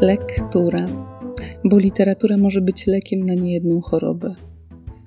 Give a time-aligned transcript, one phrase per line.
[0.00, 0.84] Lektura,
[1.64, 4.34] bo literatura może być lekiem na niejedną chorobę.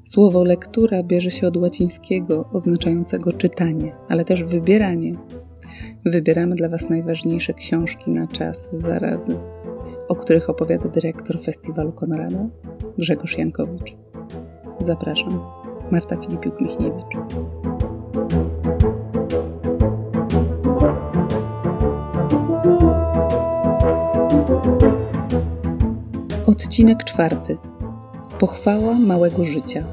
[0.06, 5.16] Słowo lektura bierze się od łacińskiego oznaczającego czytanie, ale też wybieranie.
[6.06, 9.38] Wybieramy dla Was najważniejsze książki na czas zarazy,
[10.08, 12.50] o których opowiada dyrektor festiwalu Konrada
[12.98, 13.96] Grzegorz Jankowicz.
[14.80, 15.40] Zapraszam,
[15.92, 17.18] Marta Filipiuk-Michniewicz.
[26.48, 27.58] Odcinek czwarty.
[28.40, 29.84] Pochwała małego życia.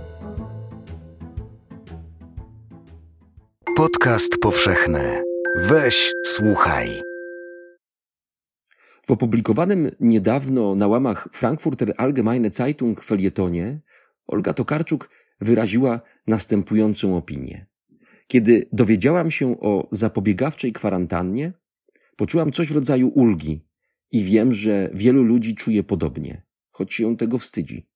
[3.76, 5.22] Podcast powszechny.
[5.56, 7.02] Weź, słuchaj.
[9.06, 13.80] W opublikowanym niedawno na łamach Frankfurter Allgemeine Zeitung felietonie
[14.26, 15.08] Olga Tokarczuk
[15.40, 17.66] wyraziła następującą opinię.
[18.26, 21.52] Kiedy dowiedziałam się o zapobiegawczej kwarantannie,
[22.16, 23.66] poczułam coś w rodzaju ulgi
[24.10, 27.88] i wiem, że wielu ludzi czuje podobnie, choć się tego wstydzi.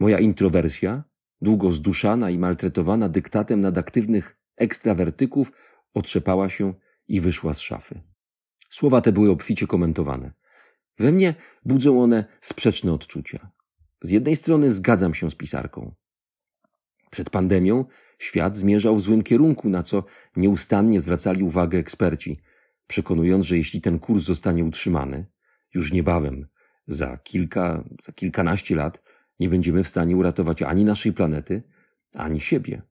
[0.00, 1.04] Moja introwersja,
[1.40, 5.52] długo zduszana i maltretowana dyktatem nadaktywnych ekstrawertyków,
[5.94, 6.74] otrzepała się
[7.08, 8.00] i wyszła z szafy.
[8.70, 10.32] Słowa te były obficie komentowane.
[10.98, 13.50] We mnie budzą one sprzeczne odczucia.
[14.02, 15.94] Z jednej strony zgadzam się z pisarką.
[17.10, 17.84] Przed pandemią
[18.18, 20.04] świat zmierzał w złym kierunku, na co
[20.36, 22.40] nieustannie zwracali uwagę eksperci,
[22.86, 25.26] przekonując, że jeśli ten kurs zostanie utrzymany,
[25.74, 26.46] już niebawem,
[26.86, 29.02] za kilka, za kilkanaście lat,
[29.40, 31.62] nie będziemy w stanie uratować ani naszej planety,
[32.14, 32.82] ani siebie.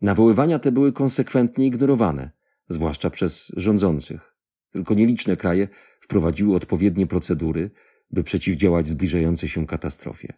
[0.00, 2.30] Nawoływania te były konsekwentnie ignorowane,
[2.68, 4.34] zwłaszcza przez rządzących.
[4.70, 5.68] Tylko nieliczne kraje
[6.00, 7.70] wprowadziły odpowiednie procedury,
[8.10, 10.32] by przeciwdziałać zbliżającej się katastrofie.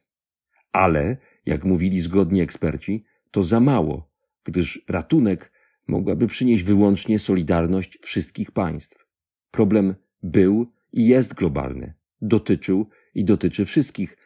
[0.76, 4.10] Ale, jak mówili zgodni eksperci, to za mało,
[4.44, 5.52] gdyż ratunek
[5.86, 9.06] mogłaby przynieść wyłącznie solidarność wszystkich państw.
[9.50, 14.16] Problem był i jest globalny, dotyczył i dotyczy wszystkich,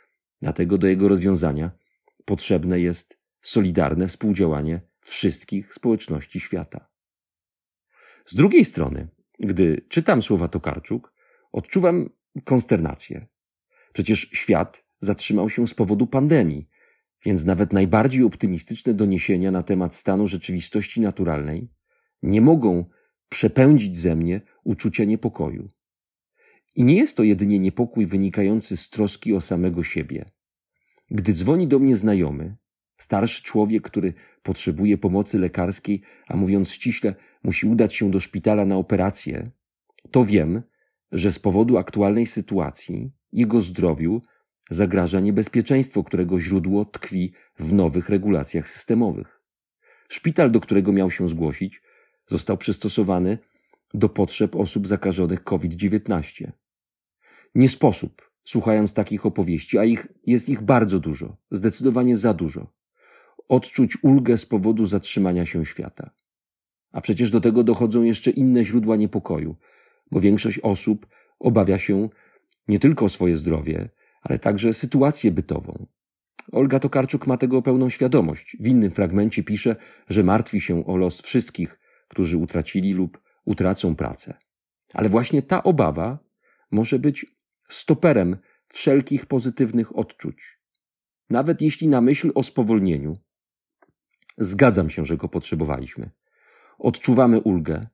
[0.43, 1.71] dlatego do jego rozwiązania
[2.25, 6.85] potrzebne jest solidarne współdziałanie wszystkich społeczności świata.
[8.27, 11.13] Z drugiej strony, gdy czytam słowa Tokarczuk,
[11.53, 12.11] odczuwam
[12.45, 13.27] konsternację.
[13.93, 16.69] Przecież świat zatrzymał się z powodu pandemii,
[17.25, 21.69] więc nawet najbardziej optymistyczne doniesienia na temat stanu rzeczywistości naturalnej
[22.23, 22.85] nie mogą
[23.29, 25.69] przepędzić ze mnie uczucia niepokoju.
[26.77, 30.25] I nie jest to jedynie niepokój wynikający z troski o samego siebie.
[31.11, 32.57] Gdy dzwoni do mnie znajomy,
[32.99, 38.77] starszy człowiek, który potrzebuje pomocy lekarskiej, a mówiąc ściśle, musi udać się do szpitala na
[38.77, 39.51] operację,
[40.11, 40.63] to wiem,
[41.13, 44.23] że z powodu aktualnej sytuacji jego zdrowiu
[44.71, 49.41] zagraża niebezpieczeństwo, którego źródło tkwi w nowych regulacjach systemowych.
[50.09, 51.83] Szpital, do którego miał się zgłosić,
[52.27, 53.39] został przystosowany
[53.95, 56.51] do potrzeb osób zakażonych COVID-19.
[57.55, 62.73] Nie sposób, słuchając takich opowieści, a ich jest ich bardzo dużo, zdecydowanie za dużo,
[63.49, 66.11] odczuć ulgę z powodu zatrzymania się świata.
[66.93, 69.57] A przecież do tego dochodzą jeszcze inne źródła niepokoju,
[70.11, 71.07] bo większość osób
[71.39, 72.09] obawia się
[72.69, 73.89] nie tylko o swoje zdrowie,
[74.21, 75.87] ale także sytuację bytową.
[76.53, 78.57] Olga Tokarczuk ma tego pełną świadomość.
[78.61, 79.77] W innym fragmencie pisze,
[80.09, 84.35] że martwi się o los wszystkich, którzy utracili lub utracą pracę.
[84.95, 86.19] Ale właśnie ta obawa
[86.71, 87.27] może być
[87.69, 88.37] stoperem
[88.69, 90.61] wszelkich pozytywnych odczuć.
[91.31, 93.19] Nawet jeśli na myśl o spowolnieniu,
[94.39, 96.11] zgadzam się, że go potrzebowaliśmy,
[96.79, 97.87] odczuwamy ulgę,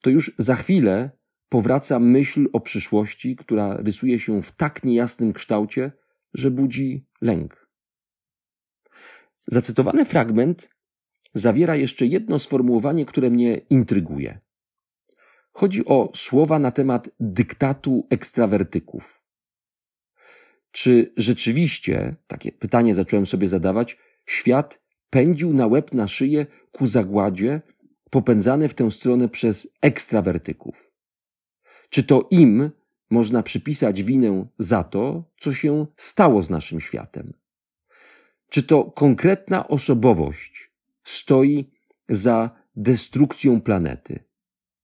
[0.00, 1.10] to już za chwilę
[1.54, 5.92] powraca myśl o przyszłości, która rysuje się w tak niejasnym kształcie,
[6.34, 7.68] że budzi lęk.
[9.46, 10.70] Zacytowany fragment
[11.34, 14.40] zawiera jeszcze jedno sformułowanie, które mnie intryguje.
[15.52, 19.22] Chodzi o słowa na temat dyktatu ekstrawertyków.
[20.70, 27.60] Czy rzeczywiście, takie pytanie zacząłem sobie zadawać, świat pędził na łeb na szyję ku zagładzie,
[28.10, 30.93] popędzany w tę stronę przez ekstrawertyków?
[31.94, 32.70] Czy to im
[33.10, 37.32] można przypisać winę za to, co się stało z naszym światem?
[38.50, 40.72] Czy to konkretna osobowość
[41.04, 41.70] stoi
[42.08, 44.24] za destrukcją planety?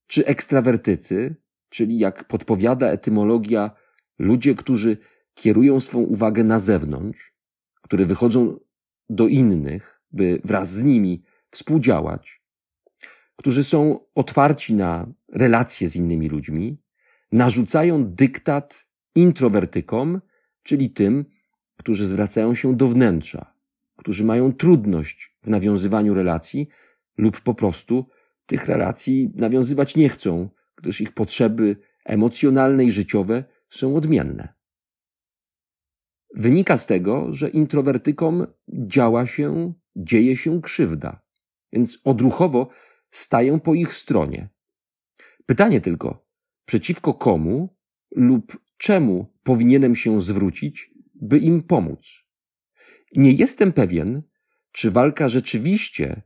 [0.07, 1.37] Czy ekstrawertycy,
[1.71, 3.71] czyli jak podpowiada etymologia,
[4.19, 4.97] ludzie, którzy
[5.35, 7.35] kierują swą uwagę na zewnątrz,
[7.83, 8.59] które wychodzą
[9.09, 12.43] do innych, by wraz z nimi współdziałać,
[13.37, 16.79] którzy są otwarci na relacje z innymi ludźmi,
[17.33, 20.21] narzucają dyktat introwertykom,
[20.63, 21.25] czyli tym,
[21.77, 23.55] którzy zwracają się do wnętrza,
[23.97, 26.69] którzy mają trudność w nawiązywaniu relacji
[27.19, 28.07] lub po prostu
[28.47, 34.55] tych relacji nawiązywać nie chcą, gdyż ich potrzeby emocjonalne i życiowe są odmienne.
[36.35, 41.23] Wynika z tego, że introwertykom działa się, dzieje się krzywda,
[41.73, 42.69] więc odruchowo
[43.11, 44.49] stają po ich stronie.
[45.47, 46.30] Pytanie tylko,
[46.71, 47.77] przeciwko komu
[48.17, 52.25] lub czemu powinienem się zwrócić, by im pomóc?
[53.17, 54.23] Nie jestem pewien,
[54.73, 56.23] czy walka rzeczywiście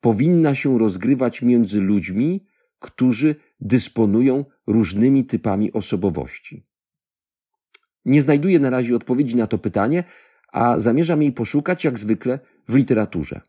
[0.00, 2.46] powinna się rozgrywać między ludźmi,
[2.78, 6.66] którzy dysponują różnymi typami osobowości.
[8.04, 10.04] Nie znajduję na razie odpowiedzi na to pytanie,
[10.52, 12.38] a zamierzam jej poszukać jak zwykle
[12.68, 13.40] w literaturze.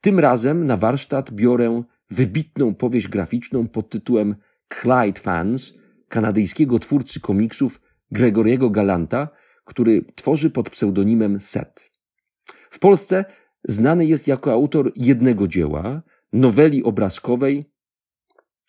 [0.00, 4.36] Tym razem na warsztat biorę wybitną powieść graficzną pod tytułem
[4.68, 5.74] Clyde Fans
[6.08, 7.80] kanadyjskiego twórcy komiksów
[8.10, 9.28] Gregoriego Galanta,
[9.64, 11.90] który tworzy pod pseudonimem Set.
[12.70, 13.24] W Polsce
[13.64, 16.02] znany jest jako autor jednego dzieła,
[16.32, 17.64] noweli obrazkowej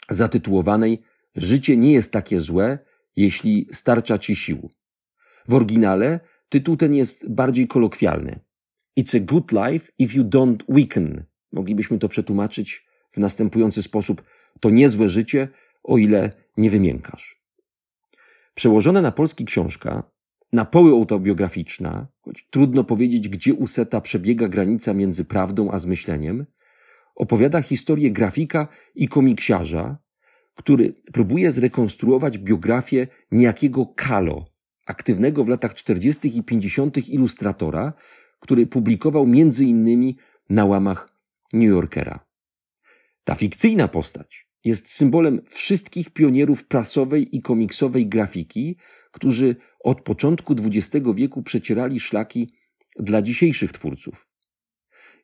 [0.09, 1.01] zatytułowanej
[1.37, 2.79] Życie nie jest takie złe,
[3.15, 4.69] jeśli starcza ci sił.
[5.47, 8.39] W oryginale tytuł ten jest bardziej kolokwialny.
[8.99, 11.23] It's a good life if you don't weaken.
[11.51, 14.23] Moglibyśmy to przetłumaczyć w następujący sposób.
[14.59, 15.47] To niezłe życie,
[15.87, 17.41] o ile nie wymiękasz.
[18.55, 20.03] Przełożona na polski książka,
[20.53, 26.45] na poły autobiograficzna, choć trudno powiedzieć, gdzie u Seta przebiega granica między prawdą a zmyśleniem,
[27.15, 29.97] opowiada historię grafika i komiksiarza,
[30.55, 34.45] który próbuje zrekonstruować biografię niejakiego Kalo,
[34.85, 36.37] aktywnego w latach 40.
[36.37, 37.09] i 50.
[37.09, 37.93] ilustratora,
[38.39, 40.17] który publikował między innymi
[40.49, 41.09] na łamach
[41.53, 42.19] New Yorkera.
[43.23, 48.77] Ta fikcyjna postać jest symbolem wszystkich pionierów prasowej i komiksowej grafiki,
[49.11, 52.49] którzy od początku XX wieku przecierali szlaki
[52.99, 54.27] dla dzisiejszych twórców.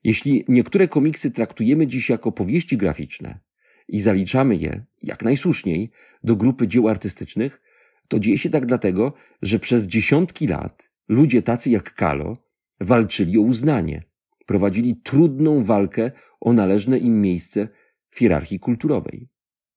[0.03, 3.39] Jeśli niektóre komiksy traktujemy dziś jako powieści graficzne
[3.87, 5.91] i zaliczamy je, jak najsłuszniej,
[6.23, 7.61] do grupy dzieł artystycznych,
[8.07, 12.37] to dzieje się tak dlatego, że przez dziesiątki lat ludzie tacy jak Kalo
[12.81, 14.03] walczyli o uznanie,
[14.45, 16.11] prowadzili trudną walkę
[16.41, 17.67] o należne im miejsce
[18.09, 19.32] w hierarchii kulturowej.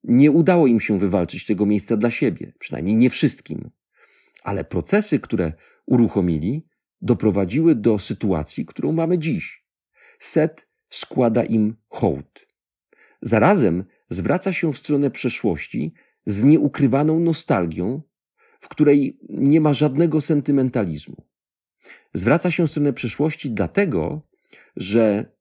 [0.06, 3.70] Nie udało im się wywalczyć tego miejsca dla siebie, przynajmniej nie wszystkim.
[4.42, 5.52] Ale procesy, które
[5.86, 6.66] uruchomili,
[7.00, 9.64] doprowadziły do sytuacji, którą mamy dziś.
[10.18, 12.46] Set składa im hołd.
[13.22, 15.94] Zarazem zwraca się w stronę przeszłości
[16.26, 18.02] z nieukrywaną nostalgią,
[18.60, 21.16] w której nie ma żadnego sentymentalizmu.
[22.14, 24.22] Zwraca się w stronę przeszłości dlatego,
[24.76, 25.32] że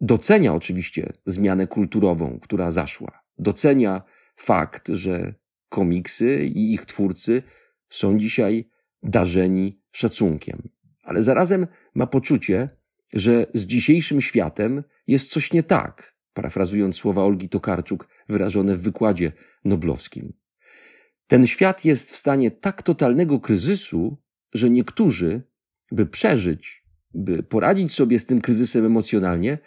[0.00, 3.22] docenia oczywiście zmianę kulturową, która zaszła.
[3.38, 4.02] Docenia
[4.36, 5.34] fakt, że
[5.68, 7.42] komiksy i ich twórcy
[7.88, 8.68] są dzisiaj
[9.02, 10.68] darzeni szacunkiem.
[11.02, 12.68] Ale zarazem ma poczucie,
[13.12, 19.32] że z dzisiejszym światem jest coś nie tak, parafrazując słowa Olgi Tokarczuk wyrażone w wykładzie
[19.64, 20.32] noblowskim.
[21.26, 24.16] Ten świat jest w stanie tak totalnego kryzysu,
[24.52, 25.42] że niektórzy,
[25.92, 26.84] by przeżyć,
[27.14, 29.58] by poradzić sobie z tym kryzysem emocjonalnie,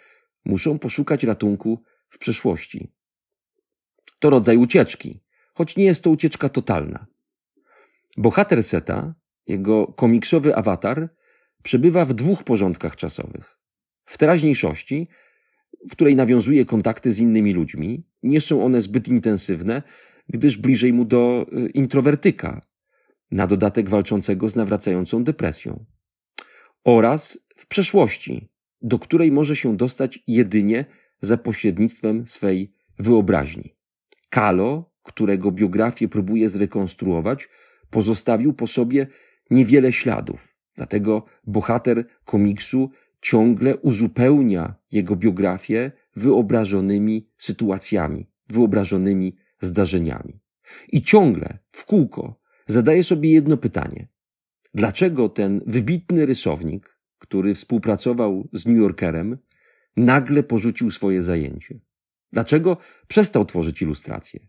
[0.44, 2.92] muszą poszukać ratunku w przeszłości.
[4.18, 5.20] To rodzaj ucieczki,
[5.54, 7.06] choć nie jest to ucieczka totalna.
[8.16, 9.14] Bohater Seta,
[9.46, 11.08] jego komiksowy awatar,
[11.62, 13.58] przebywa w dwóch porządkach czasowych.
[14.04, 15.08] W teraźniejszości,
[15.88, 19.82] w której nawiązuje kontakty z innymi ludźmi, nie są one zbyt intensywne,
[20.28, 22.66] gdyż bliżej mu do y, introwertyka,
[23.30, 25.84] na dodatek walczącego z nawracającą depresją.
[26.84, 28.48] Oraz w przeszłości,
[28.82, 30.84] do której może się dostać jedynie
[31.20, 33.77] za pośrednictwem swej wyobraźni.
[34.28, 37.48] Kalo, którego biografię próbuje zrekonstruować,
[37.90, 39.06] pozostawił po sobie
[39.50, 40.48] niewiele śladów.
[40.76, 50.40] Dlatego bohater komiksu ciągle uzupełnia jego biografię wyobrażonymi sytuacjami, wyobrażonymi zdarzeniami.
[50.92, 54.08] I ciągle, w kółko, zadaje sobie jedno pytanie.
[54.74, 59.38] Dlaczego ten wybitny rysownik, który współpracował z New Yorkerem,
[59.96, 61.80] nagle porzucił swoje zajęcie?
[62.32, 62.76] Dlaczego
[63.08, 64.48] przestał tworzyć ilustracje?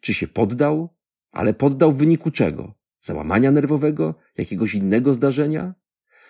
[0.00, 0.96] Czy się poddał?
[1.30, 2.74] Ale poddał w wyniku czego?
[3.00, 4.14] Załamania nerwowego?
[4.38, 5.74] Jakiegoś innego zdarzenia?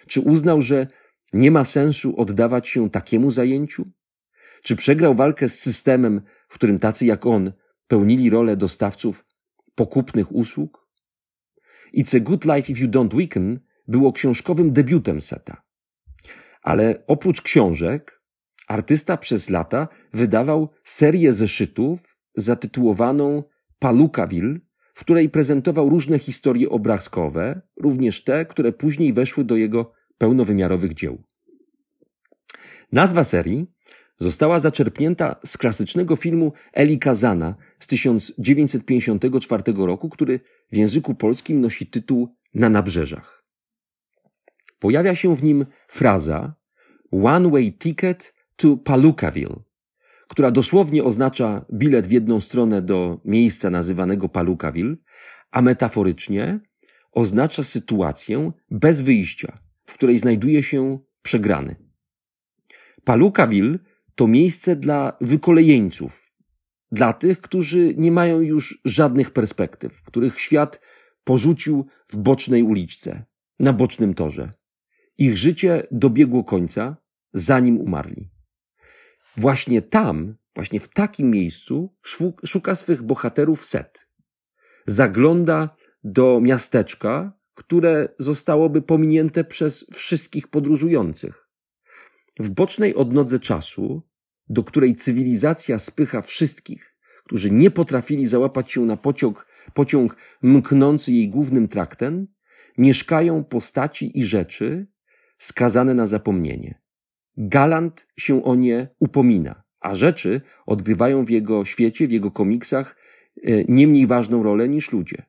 [0.07, 0.87] Czy uznał, że
[1.33, 3.91] nie ma sensu oddawać się takiemu zajęciu?
[4.63, 7.53] Czy przegrał walkę z systemem, w którym tacy jak on
[7.87, 9.25] pełnili rolę dostawców
[9.75, 10.89] pokupnych usług?
[11.97, 15.63] It's a Good Life If You Don't Weaken było książkowym debiutem Seta.
[16.63, 18.23] Ale oprócz książek,
[18.69, 23.43] artysta przez lata wydawał serię zeszytów zatytułowaną
[23.79, 24.59] Palukaville,
[24.95, 31.23] w której prezentował różne historie obrazkowe, również te, które później weszły do jego pełnowymiarowych dzieł.
[32.93, 33.67] Nazwa serii
[34.19, 40.41] została zaczerpnięta z klasycznego filmu Eli Kazana z 1954 roku, który
[40.73, 43.45] w języku polskim nosi tytuł Na nabrzeżach.
[44.79, 46.55] Pojawia się w nim fraza
[47.13, 49.63] One Way Ticket to Palookaville,
[50.29, 54.97] która dosłownie oznacza bilet w jedną stronę do miejsca nazywanego Palookaville,
[55.51, 56.61] a metaforycznie
[57.13, 61.77] oznacza sytuację bez wyjścia, w której znajduje się przegrany.
[63.05, 63.79] Palookaville
[64.15, 66.33] to miejsce dla wykolejeńców,
[66.93, 70.81] dla tych, którzy nie mają już żadnych perspektyw, których świat
[71.25, 73.25] porzucił w bocznej uliczce,
[73.59, 74.53] na bocznym torze.
[75.19, 76.97] Ich życie dobiegło końca,
[77.33, 78.34] zanim umarli.
[79.37, 81.97] Właśnie tam, właśnie w takim miejscu
[82.47, 84.09] szuka swych bohaterów Set.
[84.87, 91.49] Zagląda do miasteczka, które zostałoby pominięte przez wszystkich podróżujących.
[92.39, 94.03] W bocznej odnodze czasu,
[94.49, 101.29] do której cywilizacja spycha wszystkich, którzy nie potrafili załapać się na pociąg, pociąg mknący jej
[101.29, 102.27] głównym traktem,
[102.79, 104.87] mieszkają postaci i rzeczy
[105.39, 106.84] skazane na zapomnienie.
[107.37, 112.97] Galant się o nie upomina, a rzeczy odgrywają w jego świecie, w jego komiksach
[113.43, 115.23] e, nie mniej ważną rolę niż ludzie.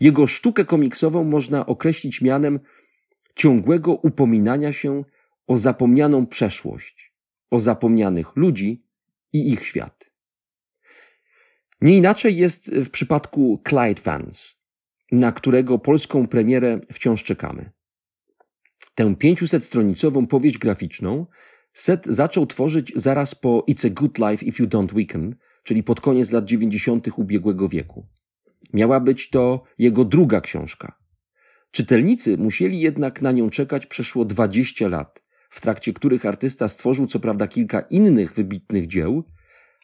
[0.00, 2.60] Jego sztukę komiksową można określić mianem
[3.34, 5.04] ciągłego upominania się
[5.46, 7.14] o zapomnianą przeszłość,
[7.50, 8.84] o zapomnianych ludzi
[9.32, 10.10] i ich świat.
[11.80, 14.54] Nie inaczej jest w przypadku Clyde Fans,
[15.12, 17.70] na którego polską premierę wciąż czekamy.
[18.98, 21.26] Tę 500-stronicową powieść graficzną
[21.72, 26.00] Set zaczął tworzyć zaraz po It's a Good Life If You Don't Weaken, czyli pod
[26.00, 27.08] koniec lat 90.
[27.16, 28.06] ubiegłego wieku.
[28.72, 30.98] Miała być to jego druga książka.
[31.70, 37.20] Czytelnicy musieli jednak na nią czekać przeszło 20 lat, w trakcie których artysta stworzył co
[37.20, 39.24] prawda kilka innych wybitnych dzieł,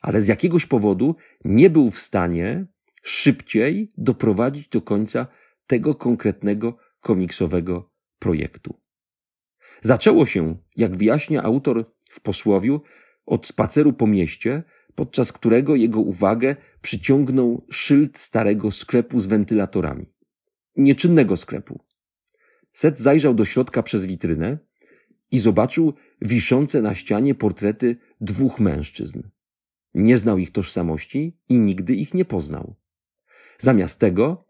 [0.02, 2.66] ale z jakiegoś powodu nie był w stanie
[3.02, 5.26] szybciej doprowadzić do końca
[5.66, 8.84] tego konkretnego komiksowego projektu.
[9.85, 12.81] Zaczęło się, jak wyjaśnia autor w posłowiu,
[13.26, 14.62] od spaceru po mieście,
[14.95, 20.07] podczas którego jego uwagę przyciągnął szyld starego sklepu z wentylatorami.
[20.76, 21.81] Nieczynnego sklepu.
[22.73, 24.59] Set zajrzał do środka przez witrynę
[25.31, 29.23] i zobaczył wiszące na ścianie portrety dwóch mężczyzn.
[29.95, 32.75] Nie znał ich tożsamości i nigdy ich nie poznał.
[33.59, 34.47] Zamiast tego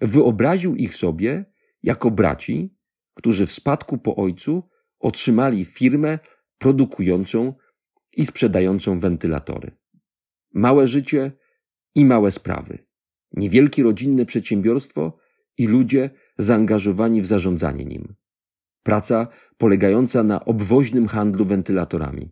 [0.00, 1.44] wyobraził ich sobie
[1.82, 2.74] jako braci,
[3.14, 4.68] którzy w spadku po ojcu
[5.00, 6.18] otrzymali firmę
[6.58, 7.54] produkującą
[8.16, 9.70] i sprzedającą wentylatory.
[10.54, 11.32] Małe życie
[11.94, 12.78] i małe sprawy.
[13.32, 15.18] Niewielkie rodzinne przedsiębiorstwo
[15.58, 18.14] i ludzie zaangażowani w zarządzanie nim.
[18.82, 19.28] Praca
[19.58, 22.30] polegająca na obwoźnym handlu wentylatorami.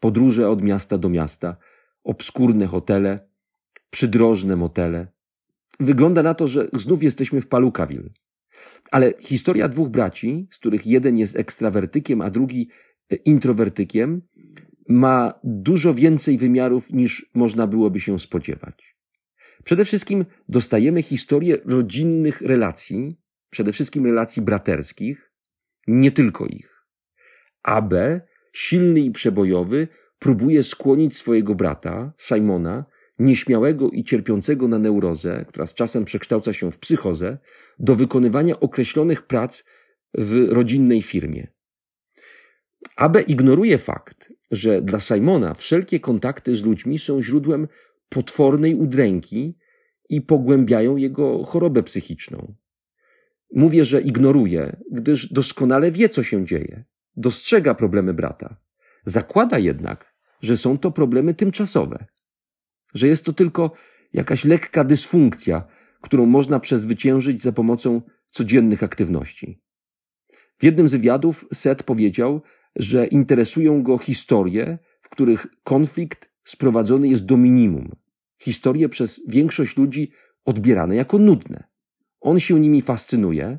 [0.00, 1.56] Podróże od miasta do miasta,
[2.04, 3.28] obskurne hotele,
[3.90, 5.06] przydrożne motele.
[5.80, 8.10] Wygląda na to, że znów jesteśmy w Palukaville.
[8.90, 12.68] Ale historia dwóch braci, z których jeden jest ekstrawertykiem, a drugi
[13.10, 14.22] e, introwertykiem,
[14.88, 18.96] ma dużo więcej wymiarów niż można byłoby się spodziewać.
[19.64, 25.32] Przede wszystkim dostajemy historię rodzinnych relacji, przede wszystkim relacji braterskich,
[25.86, 26.86] nie tylko ich.
[27.62, 27.94] AB,
[28.52, 29.88] silny i przebojowy,
[30.18, 32.84] próbuje skłonić swojego brata, Simona,
[33.20, 37.38] nieśmiałego i cierpiącego na neurozę, która z czasem przekształca się w psychozę,
[37.78, 39.64] do wykonywania określonych prac
[40.14, 41.46] w rodzinnej firmie.
[42.96, 47.68] Abe ignoruje fakt, że dla Simona wszelkie kontakty z ludźmi są źródłem
[48.08, 49.58] potwornej udręki
[50.08, 52.54] i pogłębiają jego chorobę psychiczną.
[53.54, 56.84] Mówię, że ignoruje, gdyż doskonale wie, co się dzieje.
[57.16, 58.56] Dostrzega problemy brata.
[59.04, 62.06] Zakłada jednak, że są to problemy tymczasowe,
[62.94, 63.72] że jest to tylko
[64.12, 65.64] jakaś lekka dysfunkcja,
[66.00, 69.60] którą można przezwyciężyć za pomocą codziennych aktywności.
[70.58, 72.42] W jednym z wywiadów Seth powiedział,
[72.76, 77.96] że interesują go historie, w których konflikt sprowadzony jest do minimum.
[78.38, 80.10] Historie przez większość ludzi
[80.44, 81.64] odbierane jako nudne.
[82.20, 83.58] On się nimi fascynuje,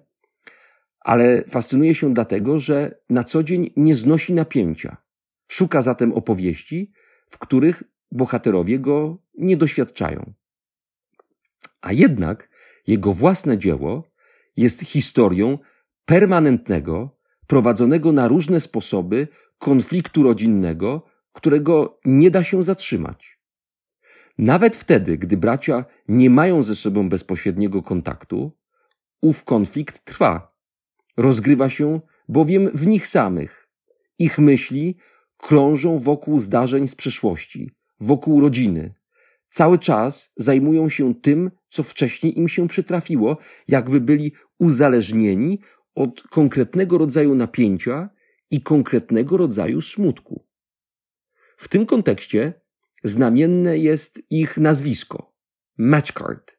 [1.00, 4.98] ale fascynuje się dlatego, że na co dzień nie znosi napięcia.
[5.48, 6.92] Szuka zatem opowieści,
[7.30, 10.34] w których bohaterowie go nie doświadczają.
[11.82, 12.50] A jednak
[12.88, 14.04] jego własne dzieło
[14.58, 15.58] jest historią
[16.06, 19.28] permanentnego, prowadzonego na różne sposoby
[19.58, 23.40] konfliktu rodzinnego, którego nie da się zatrzymać.
[24.38, 28.52] Nawet wtedy, gdy bracia nie mają ze sobą bezpośredniego kontaktu,
[29.22, 30.56] ów konflikt trwa.
[31.18, 33.70] Rozgrywa się bowiem w nich samych.
[34.20, 34.98] Ich myśli
[35.38, 38.94] krążą wokół zdarzeń z przeszłości, wokół rodziny.
[39.50, 45.60] Cały czas zajmują się tym, co wcześniej im się przytrafiło, jakby byli uzależnieni
[45.96, 48.10] od konkretnego rodzaju napięcia
[48.52, 50.46] i konkretnego rodzaju smutku.
[51.58, 52.54] W tym kontekście
[53.04, 55.34] znamienne jest ich nazwisko
[55.78, 56.58] Matchcard.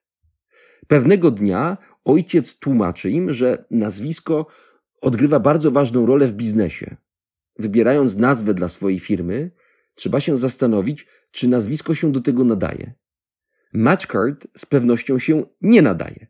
[0.88, 4.46] Pewnego dnia ojciec tłumaczy im, że nazwisko
[5.00, 6.96] odgrywa bardzo ważną rolę w biznesie.
[7.58, 9.50] Wybierając nazwę dla swojej firmy,
[9.94, 12.92] trzeba się zastanowić, czy nazwisko się do tego nadaje.
[13.72, 16.26] Matchcard z pewnością się nie nadaje.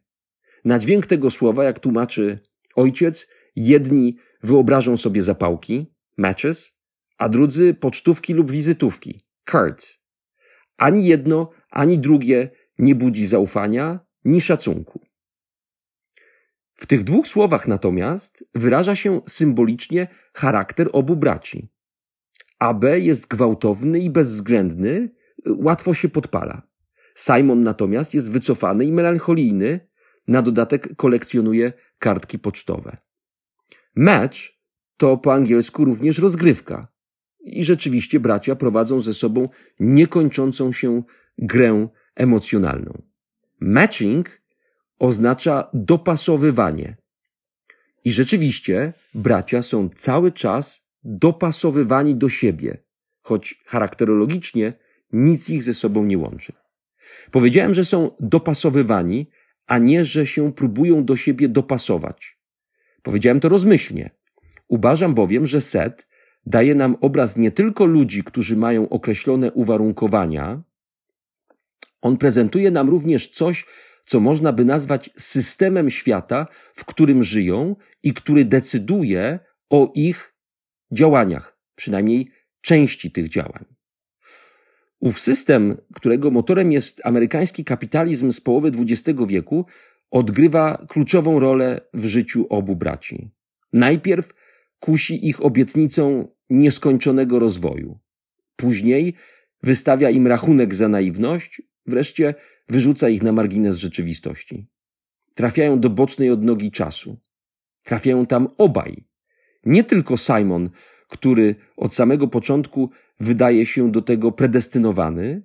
[0.65, 2.39] Na dźwięk tego słowa, jak tłumaczy
[2.77, 6.73] ojciec, jedni wyobrażą sobie zapałki, matches,
[7.19, 9.99] a drudzy pocztówki lub wizytówki, cards.
[10.77, 15.01] Ani jedno, ani drugie nie budzi zaufania ni szacunku.
[16.75, 21.69] W tych dwóch słowach natomiast wyraża się symbolicznie charakter obu braci.
[22.63, 25.11] AB jest gwałtowny i bezwzględny,
[25.47, 26.63] łatwo się podpala.
[27.15, 29.89] Simon natomiast jest wycofany i melancholijny,
[30.29, 32.97] na dodatek kolekcjonuje kartki pocztowe.
[33.97, 34.39] Match
[34.97, 36.89] to po angielsku również rozgrywka.
[37.41, 39.49] I rzeczywiście bracia prowadzą ze sobą
[39.81, 41.03] niekończącą się
[41.39, 43.03] grę emocjonalną.
[43.61, 44.43] Matching
[44.99, 46.97] oznacza dopasowywanie.
[48.05, 52.79] I rzeczywiście bracia są cały czas dopasowywani do siebie,
[53.21, 54.73] choć charakterologicznie
[55.13, 56.53] nic ich ze sobą nie łączy.
[57.31, 59.31] Powiedziałem, że są dopasowywani,
[59.67, 62.39] a nie, że się próbują do siebie dopasować.
[63.03, 64.11] Powiedziałem to rozmyślnie.
[64.69, 66.09] Uważam bowiem, że set
[66.47, 70.63] daje nam obraz nie tylko ludzi, którzy mają określone uwarunkowania,
[72.03, 73.67] on prezentuje nam również coś,
[74.07, 79.39] co można by nazwać systemem świata, w którym żyją i który decyduje
[79.71, 80.32] o ich
[80.93, 82.29] działaniach, przynajmniej
[82.61, 83.65] części tych działań.
[85.01, 89.67] Ów system, którego motorem jest amerykański kapitalizm z połowy XX wieku,
[90.11, 93.31] odgrywa kluczową rolę w życiu obu braci.
[93.73, 94.35] Najpierw
[94.81, 97.99] kusi ich obietnicą nieskończonego rozwoju.
[98.57, 99.15] Później
[99.63, 102.35] wystawia im rachunek za naiwność, wreszcie
[102.69, 104.67] wyrzuca ich na margines rzeczywistości.
[105.35, 107.21] Trafiają do bocznej odnogi czasu.
[107.83, 109.05] Trafiają tam obaj.
[109.67, 110.71] Nie tylko Simon,
[111.09, 115.43] który od samego początku wydaje się do tego predestynowany,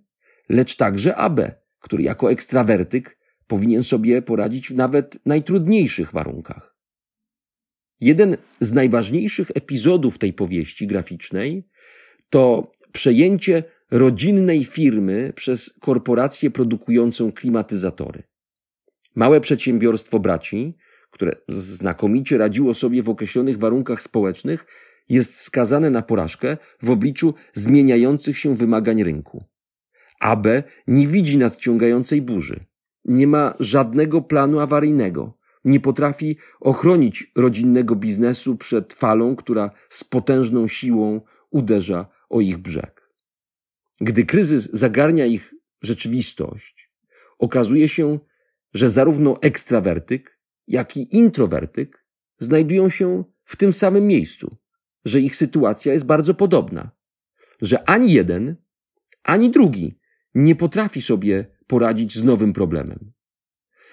[0.49, 6.77] lecz także Abe, który jako ekstrawertyk powinien sobie poradzić w nawet najtrudniejszych warunkach.
[7.99, 11.67] Jeden z najważniejszych epizodów tej powieści graficznej
[12.29, 18.23] to przejęcie rodzinnej firmy przez korporację produkującą klimatyzatory.
[19.15, 20.77] Małe przedsiębiorstwo braci,
[21.17, 24.65] które znakomicie radziło sobie w określonych warunkach społecznych,
[25.09, 29.43] jest skazane na porażkę w obliczu zmieniających się wymagań rynku.
[30.19, 30.47] AB
[30.87, 32.59] nie widzi nadciągającej burzy.
[33.05, 35.37] Nie ma żadnego planu awaryjnego.
[35.65, 43.09] Nie potrafi ochronić rodzinnego biznesu przed falą, która z potężną siłą uderza o ich brzeg.
[44.01, 46.91] Gdy kryzys zagarnia ich rzeczywistość,
[47.39, 48.19] okazuje się,
[48.73, 50.36] że zarówno ekstrawertyk,
[50.67, 52.05] jak i introwertyk
[52.39, 54.57] znajdują się w tym samym miejscu,
[55.05, 56.91] że ich sytuacja jest bardzo podobna,
[57.61, 58.55] że ani jeden,
[59.23, 59.99] ani drugi
[60.35, 63.11] nie potrafi sobie poradzić z nowym problemem.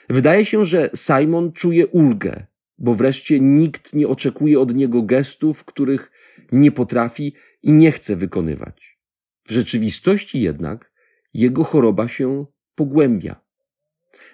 [0.08, 2.46] Wydaje się, że Simon czuje ulgę,
[2.78, 6.10] bo wreszcie nikt nie oczekuje od niego gestów, których
[6.52, 8.98] nie potrafi i nie chce wykonywać.
[9.44, 10.92] W rzeczywistości jednak
[11.34, 13.44] jego choroba się pogłębia.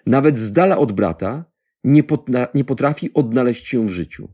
[0.07, 1.50] Nawet z dala od brata
[1.85, 2.03] nie,
[2.55, 4.29] nie potrafi odnaleźć się w życiu.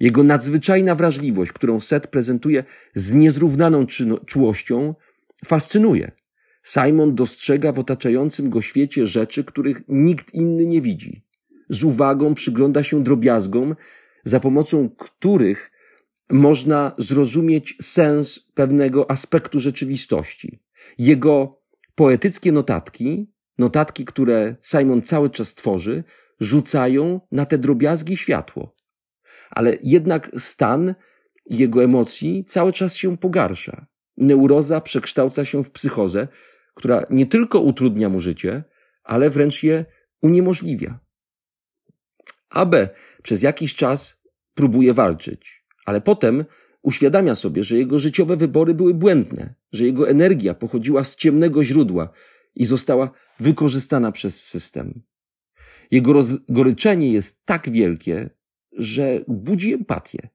[0.00, 3.86] Jego nadzwyczajna wrażliwość, którą Set prezentuje z niezrównaną
[4.26, 4.94] czułością,
[5.44, 6.12] fascynuje.
[6.64, 11.24] Simon dostrzega w otaczającym go świecie rzeczy, których nikt inny nie widzi.
[11.68, 13.76] Z uwagą przygląda się drobiazgom,
[14.24, 15.70] za pomocą których
[16.30, 20.62] można zrozumieć sens pewnego aspektu rzeczywistości.
[20.98, 21.58] Jego
[21.94, 26.04] poetyckie notatki, notatki, które Simon cały czas tworzy,
[26.40, 28.76] rzucają na te drobiazgi światło.
[29.50, 30.94] Ale jednak stan
[31.46, 33.86] jego emocji cały czas się pogarsza.
[34.16, 36.28] Neuroza przekształca się w psychozę,
[36.74, 38.64] która nie tylko utrudnia mu życie,
[39.04, 39.84] ale wręcz je
[40.22, 41.00] uniemożliwia.
[42.50, 42.88] Abe
[43.22, 44.22] przez jakiś czas
[44.54, 46.44] próbuje walczyć, ale potem
[46.82, 52.10] uświadamia sobie, że jego życiowe wybory były błędne, że jego energia pochodziła z ciemnego źródła
[52.54, 55.02] i została wykorzystana przez system.
[55.90, 58.30] Jego rozgoryczenie jest tak wielkie,
[58.72, 60.28] że budzi empatię.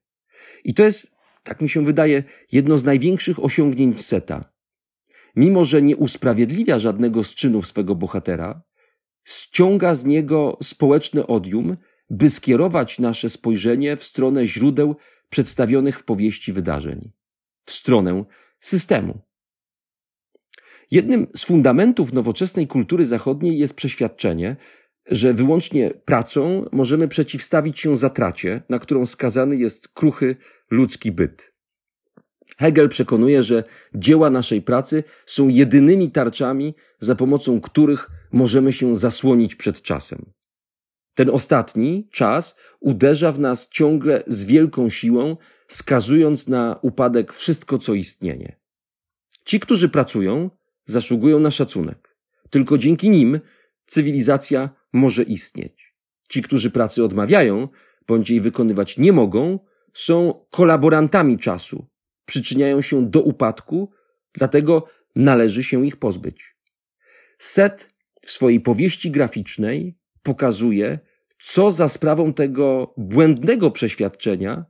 [0.64, 1.14] I to jest
[1.44, 4.44] tak mi się wydaje, jedno z największych osiągnięć Seta.
[5.36, 8.62] Mimo, że nie usprawiedliwia żadnego z czynów swego bohatera,
[9.24, 11.76] ściąga z niego społeczne odium,
[12.10, 14.96] by skierować nasze spojrzenie w stronę źródeł
[15.28, 17.10] przedstawionych w powieści wydarzeń,
[17.62, 18.24] w stronę
[18.60, 19.18] systemu.
[20.90, 24.56] Jednym z fundamentów nowoczesnej kultury zachodniej jest przeświadczenie,
[25.06, 30.36] że wyłącznie pracą możemy przeciwstawić się zatracie, na którą skazany jest kruchy
[30.70, 31.54] ludzki byt.
[32.58, 33.64] Hegel przekonuje, że
[33.94, 40.32] dzieła naszej pracy są jedynymi tarczami, za pomocą których możemy się zasłonić przed czasem.
[41.14, 45.36] Ten ostatni czas uderza w nas ciągle z wielką siłą,
[45.68, 48.56] skazując na upadek wszystko, co istnieje.
[49.44, 50.50] Ci, którzy pracują,
[50.86, 52.16] zasługują na szacunek.
[52.50, 53.40] Tylko dzięki nim
[53.86, 55.94] cywilizacja może istnieć.
[56.28, 57.68] Ci, którzy pracy odmawiają,
[58.06, 59.58] bądź jej wykonywać nie mogą,
[59.92, 61.86] są kolaborantami czasu,
[62.24, 63.90] przyczyniają się do upadku,
[64.32, 66.56] dlatego należy się ich pozbyć.
[67.38, 70.98] Set w swojej powieści graficznej pokazuje,
[71.40, 74.64] co za sprawą tego błędnego przeświadczenia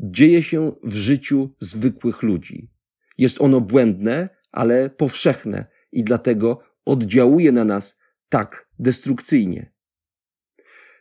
[0.00, 2.70] dzieje się w życiu zwykłych ludzi.
[3.18, 7.97] Jest ono błędne, ale powszechne i dlatego oddziałuje na nas
[8.28, 9.72] tak destrukcyjnie.